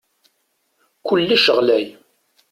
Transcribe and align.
Kullec 1.05 1.45
ɣlay. 1.55 1.85